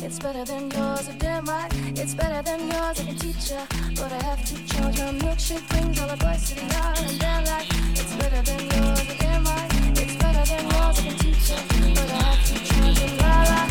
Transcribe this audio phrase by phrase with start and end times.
[0.00, 1.70] It's better than yours, if damn right.
[1.98, 3.66] It's better than yours, I can teach ya.
[3.96, 6.98] But I have to charge your milkshake brings all the boys to the yard.
[7.00, 9.68] And they're like, it's better than yours, if damn right.
[9.98, 11.56] It's better than yours, I can teach ya.
[11.94, 13.67] But I have to charge your la la.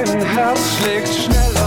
[0.00, 1.57] Mein Herz schlägt schneller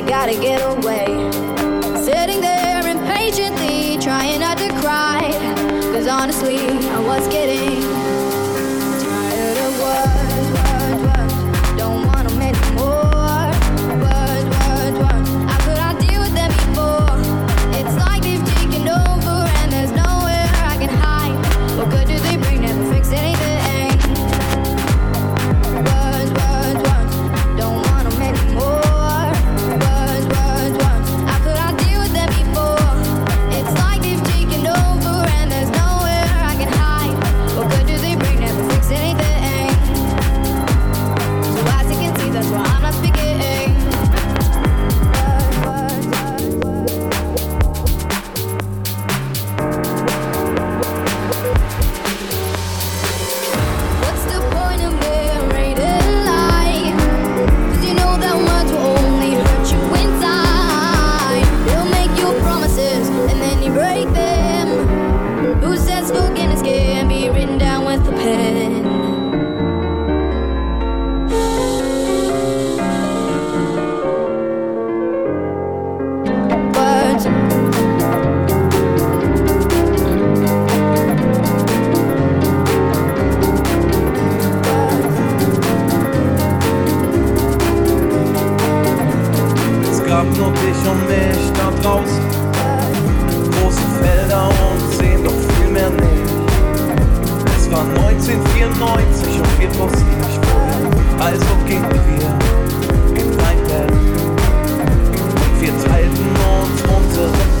[0.00, 1.08] I gotta get away.
[2.02, 5.30] Sitting there impatiently, trying not to cry.
[5.92, 7.79] Cause honestly, I was getting.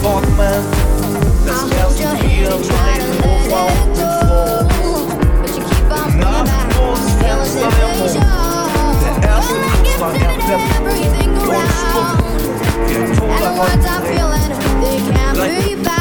[0.00, 0.64] apartment.
[1.44, 3.74] That's I'll just to be a man who won't fall.
[6.16, 8.18] Not most hands I am on.
[9.00, 10.60] The essence of my anthem.
[11.48, 12.20] One spoke.
[12.88, 14.16] Get told about it.
[14.80, 15.99] They can't like, be.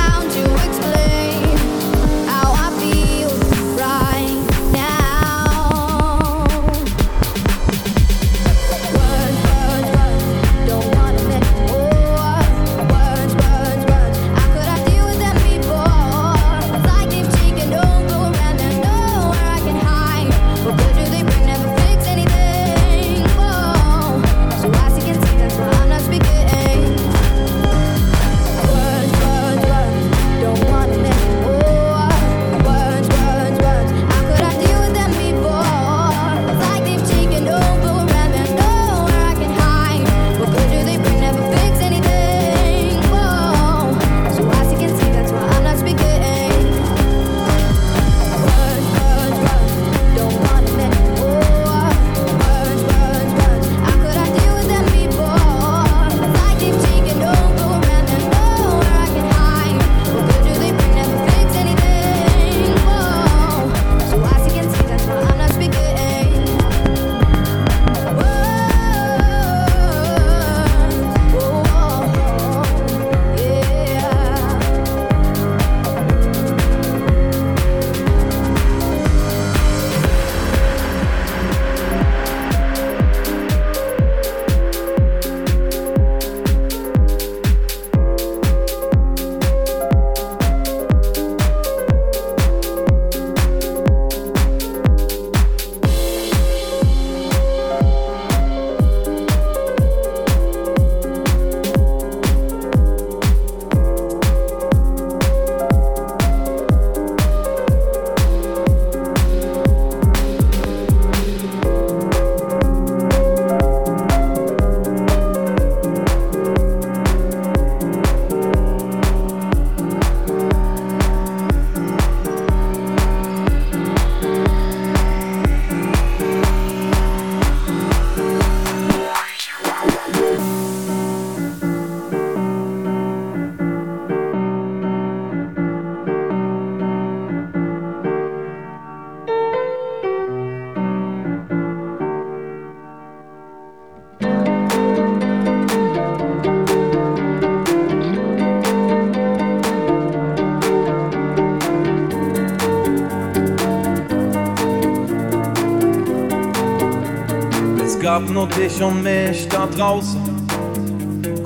[158.19, 160.21] hab nur dich und mich da draußen.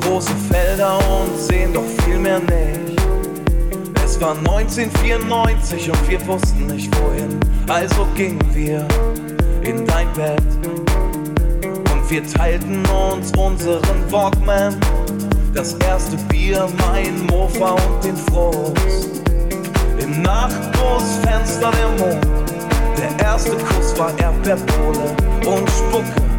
[0.01, 2.99] Große Felder und sehen doch viel mehr nicht.
[4.03, 8.87] Es war 1994 und wir wussten nicht wohin, also gingen wir
[9.61, 10.41] in dein Bett.
[11.93, 14.75] Und wir teilten uns unseren Walkman,
[15.53, 19.21] das erste Bier, mein Mofa und den Frost.
[19.99, 22.27] Im Nachtbusfenster der Mond,
[22.97, 26.32] der erste Kuss war Erdbeerpole und Spucke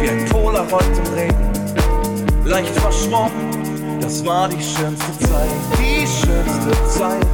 [0.00, 2.44] wie ein Polaroid im Regen.
[2.44, 7.26] Leicht verschwommen, das war die schönste Zeit, die schönste Zeit,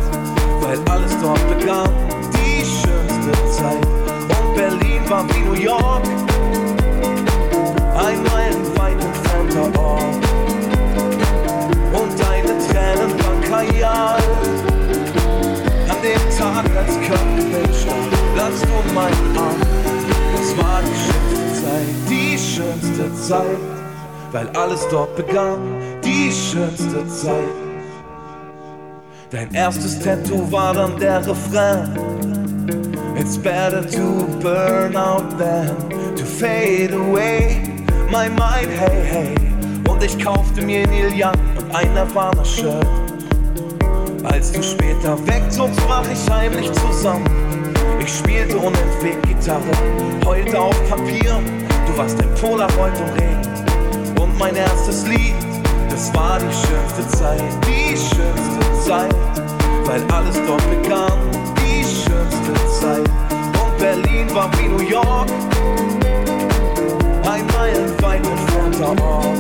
[0.60, 1.90] weil alles dort begann,
[2.32, 3.86] die schönste Zeit.
[4.28, 6.02] Und Berlin war wie New York,
[7.96, 10.02] ein meilenweit entfernter Ort.
[11.92, 14.22] Und deine Tränen waren Kajal.
[15.88, 19.60] An dem Tag, als Köln stand, lagst du in meinen Arm.
[20.36, 21.43] Das war die schönste Zeit,
[22.54, 23.58] schönste Zeit,
[24.30, 25.58] weil alles dort begann,
[26.04, 27.34] die schönste Zeit.
[29.30, 31.90] Dein erstes Tattoo war dann der Refrain.
[33.18, 35.74] It's better to burn out than
[36.16, 37.60] to fade away.
[38.10, 39.34] My mind, hey, hey.
[39.88, 42.86] Und ich kaufte mir Neil Young und ein Nirvana-Shirt.
[44.22, 47.28] Als du später wegzogst, brach ich heimlich zusammen.
[47.98, 49.62] Ich spielte unentwegt Gitarre,
[50.24, 51.40] heulte auf Papier.
[51.94, 54.20] Du warst ein Polaroid im Regen.
[54.20, 55.36] Und mein erstes Lied,
[55.88, 59.14] das war die schönste Zeit, die schönste Zeit,
[59.84, 61.12] weil alles dort begann,
[61.56, 63.08] die schönste Zeit.
[63.62, 65.28] Und Berlin war wie New York,
[67.30, 69.38] ein meilenweit entfernter Ort.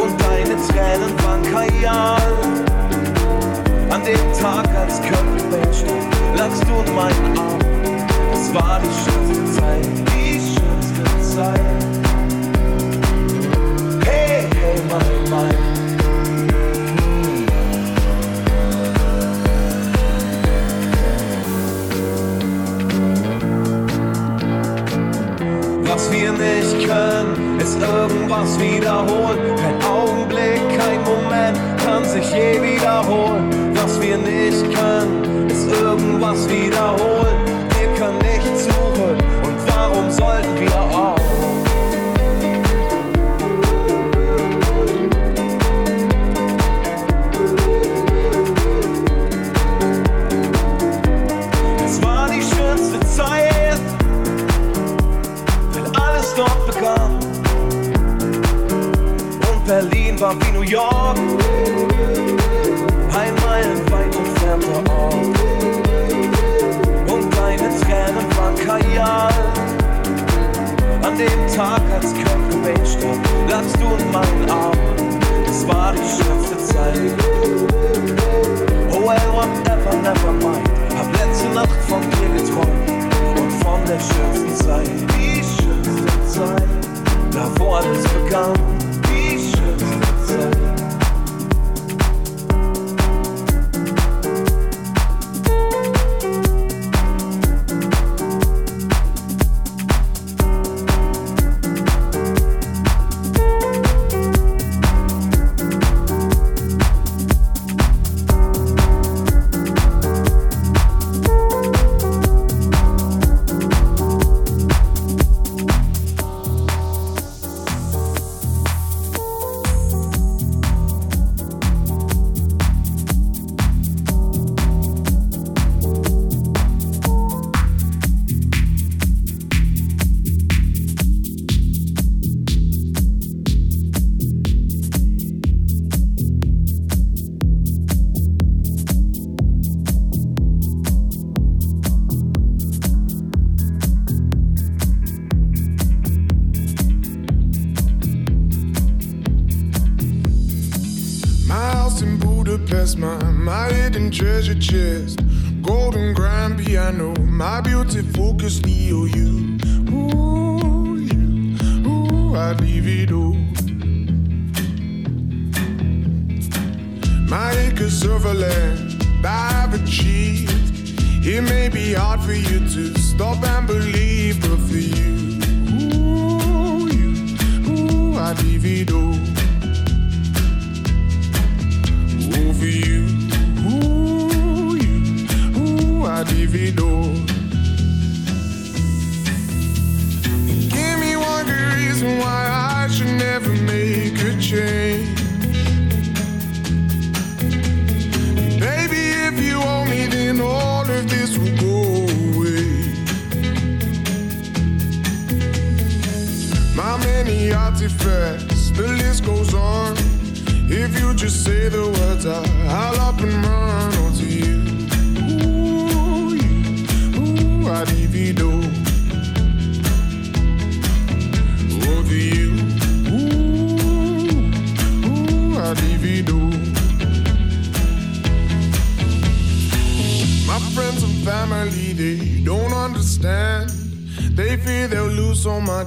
[0.00, 2.32] Und deine Tränen waren Kajal.
[3.90, 7.58] An dem Tag, als stand, lagst du in meinen Arm.
[8.32, 10.19] Es war die schönste Zeit,
[11.40, 11.60] Zeit.
[14.04, 15.56] Hey, hey, mein, mein.
[25.84, 29.38] Was wir nicht können, ist irgendwas wiederholen.
[29.56, 33.48] Kein Augenblick, kein Moment kann sich je wiederholen.
[33.74, 37.36] Was wir nicht können, ist irgendwas wiederholen.
[37.78, 41.19] Wir können nicht zurück und warum sollten wir auch?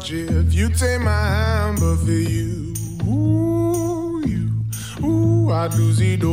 [0.03, 2.73] much if you take my hand, but for you,
[3.07, 4.49] ooh, you,
[5.05, 6.32] ooh, I'd lose it all.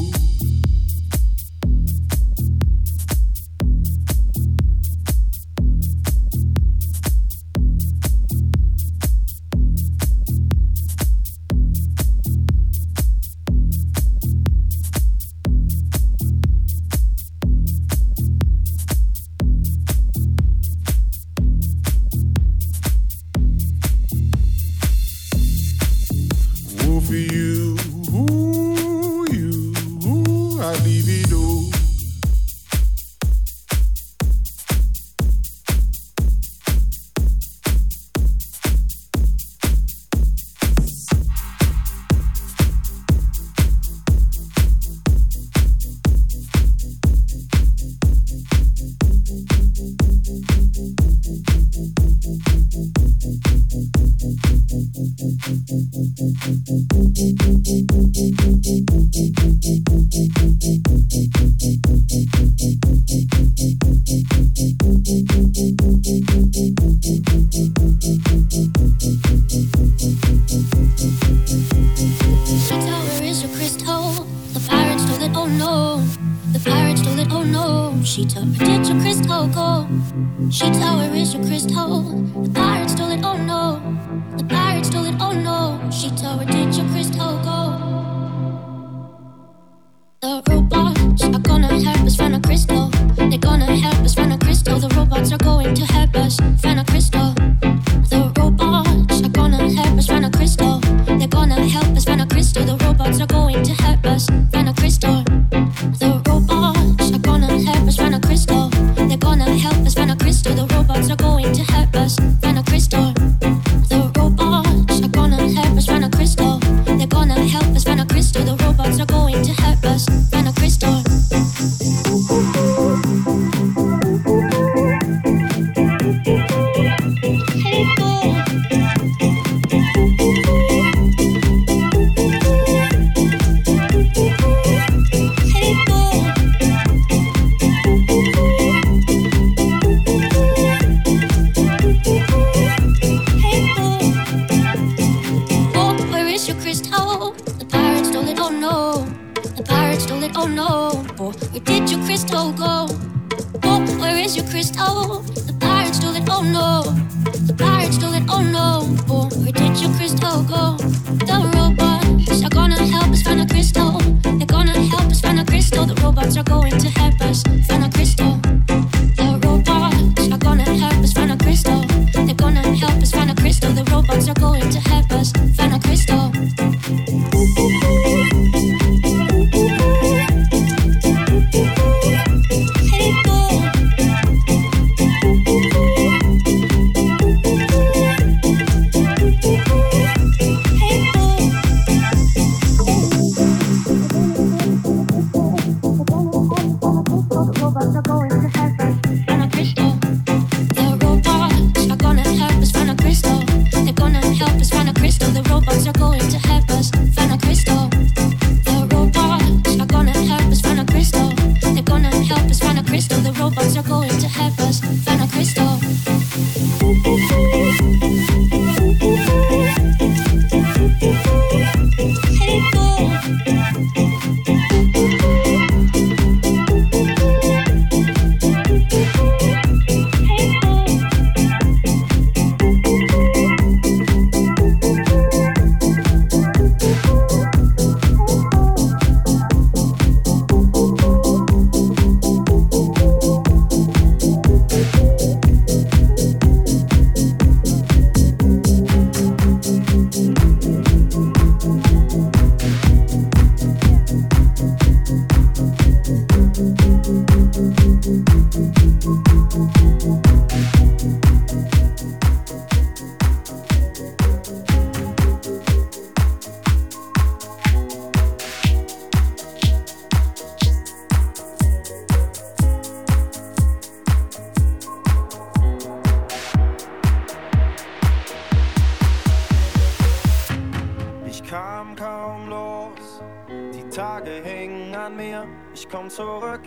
[119.91, 120.30] us.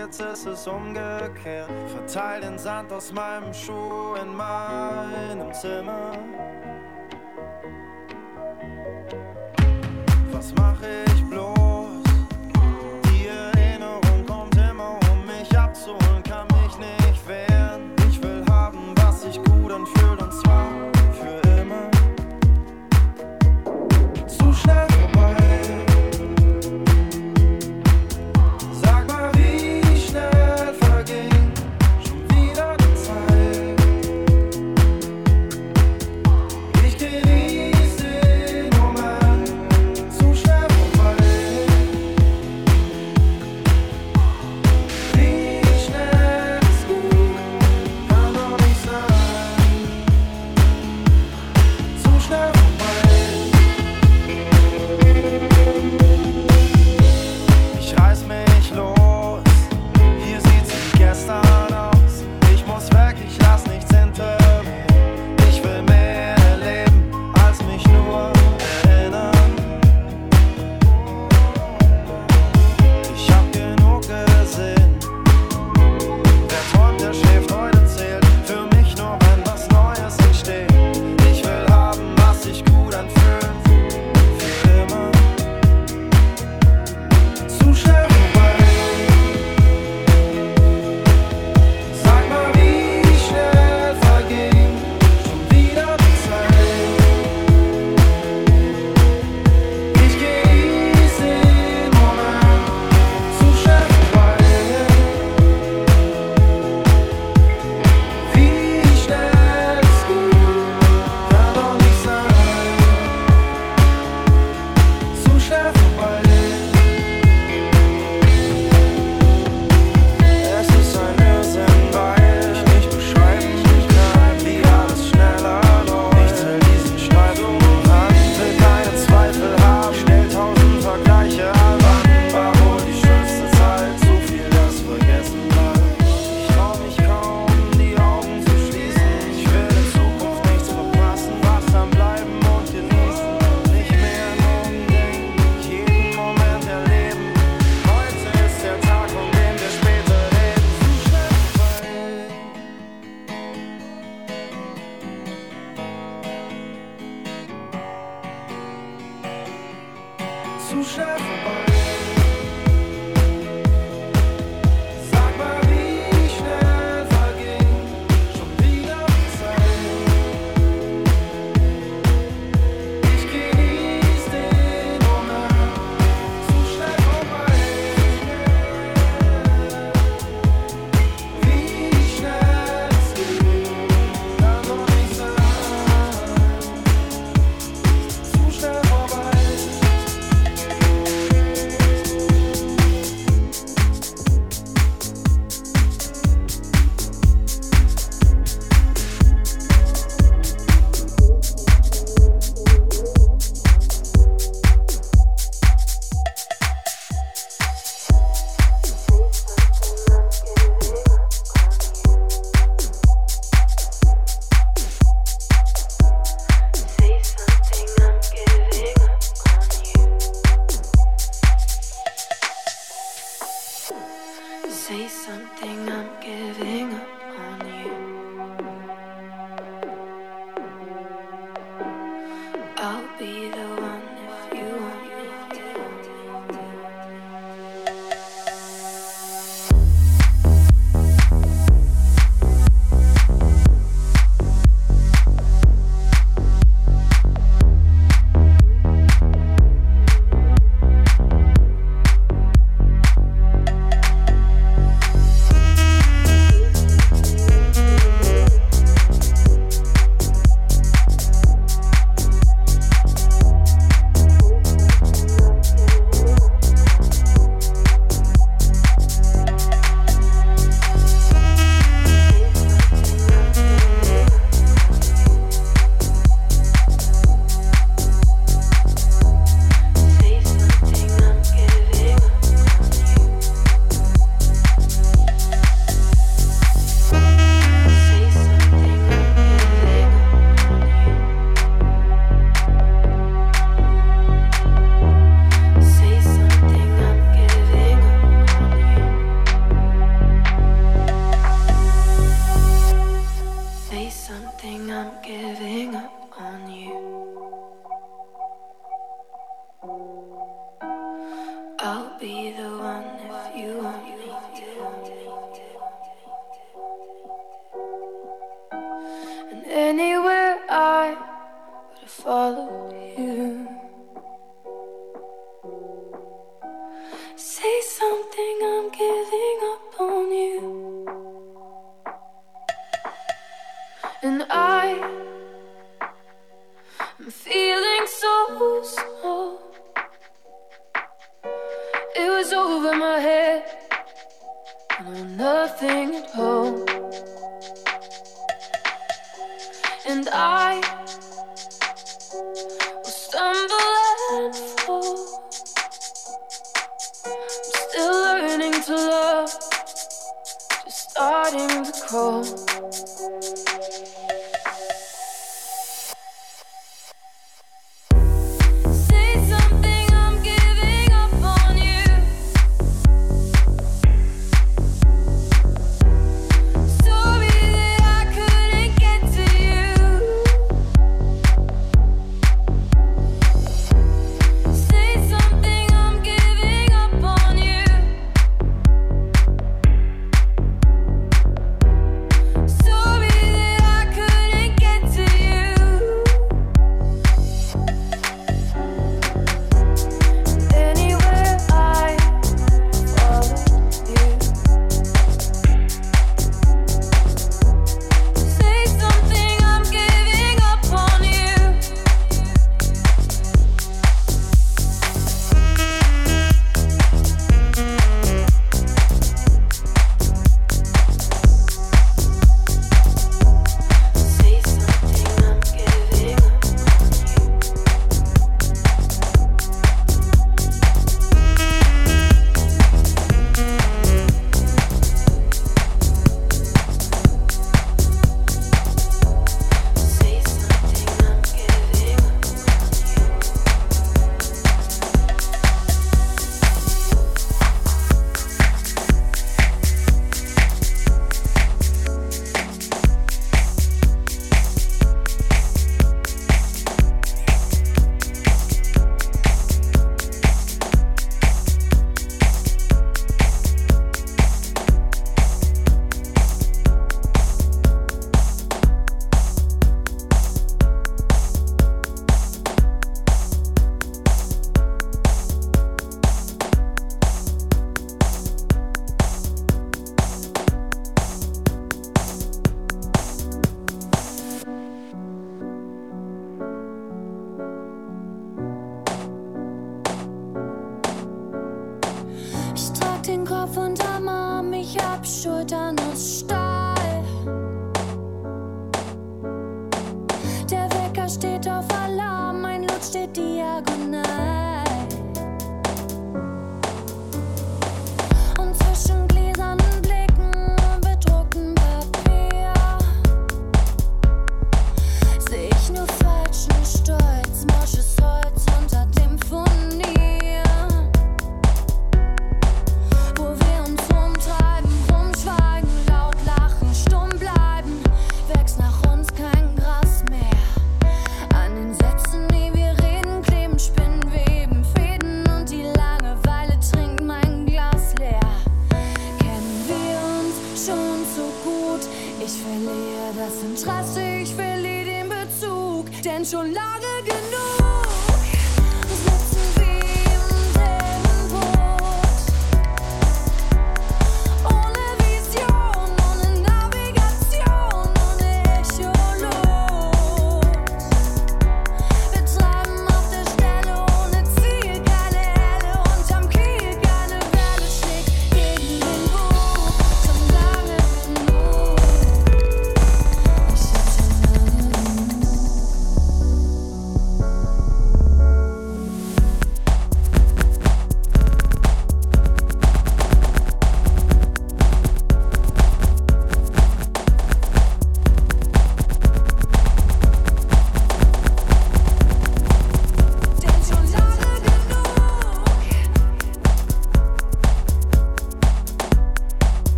[0.00, 1.70] jetzt ist es umgekehrt.
[1.88, 6.12] Verteil den Sand aus meinem Schuh in meinem Zimmer.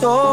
[0.00, 0.27] So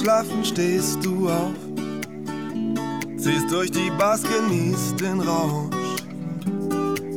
[0.00, 1.52] Schlafen stehst du auf,
[3.18, 5.96] ziehst durch die Bars, genießt den Rausch,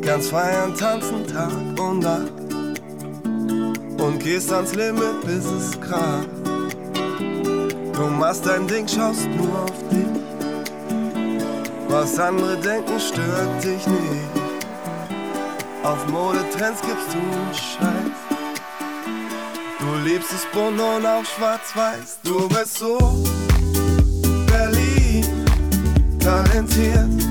[0.02, 2.34] kannst feiern, tanzen Tag und Nacht
[4.02, 6.28] und gehst ans Limit, bis es kracht.
[7.94, 10.22] Du machst dein Ding, schaust nur auf dich,
[11.88, 14.30] was andere denken, stört dich nicht.
[15.84, 17.93] Auf Modetrends gibst du einen Scheiß
[20.04, 22.20] liebstes bunt und auch schwarz-weiß.
[22.24, 22.98] Du bist so
[24.48, 25.26] Berlin
[26.20, 27.23] talentiert.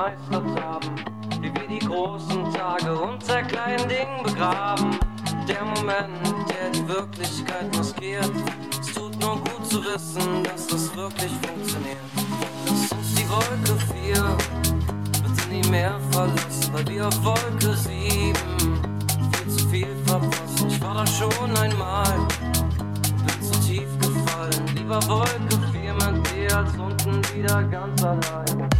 [0.00, 0.94] gemeistert haben,
[1.40, 4.98] wie wir die großen Tage unter kleinen Dingen begraben.
[5.46, 8.30] Der Moment, der die Wirklichkeit maskiert.
[8.80, 11.98] Es tut nur gut zu wissen, dass das wirklich funktioniert.
[12.66, 14.36] Lass uns die Wolke 4
[15.22, 18.34] bitte nie mehr verlassen, weil wir auf Wolke 7
[19.32, 20.68] viel zu viel verpassen.
[20.68, 24.66] Ich war da schon einmal, bin zu tief gefallen.
[24.76, 28.70] Lieber Wolke 4 mit dir als unten wieder ganz allein.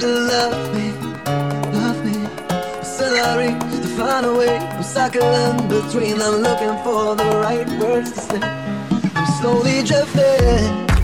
[0.00, 0.92] to love me,
[1.72, 2.28] love me.
[2.82, 6.20] Still I reach to find a way, I'm circling between.
[6.20, 8.40] I'm looking for the right words to say.
[9.14, 10.95] I'm slowly drifting.